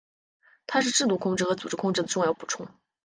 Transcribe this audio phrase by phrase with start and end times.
[0.65, 2.67] 它是制度控制和组织控制的重要补充。